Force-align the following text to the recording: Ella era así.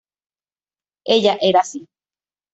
Ella 1.05 1.37
era 1.41 1.59
así. 1.59 1.85